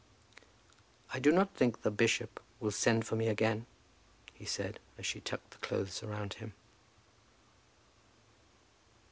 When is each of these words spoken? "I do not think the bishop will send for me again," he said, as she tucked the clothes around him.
"I 1.13 1.19
do 1.19 1.31
not 1.31 1.53
think 1.53 1.83
the 1.83 1.91
bishop 1.91 2.39
will 2.59 2.71
send 2.71 3.05
for 3.05 3.15
me 3.15 3.27
again," 3.27 3.67
he 4.33 4.45
said, 4.45 4.79
as 4.97 5.05
she 5.05 5.21
tucked 5.21 5.51
the 5.51 5.57
clothes 5.59 6.01
around 6.01 6.33
him. 6.41 6.53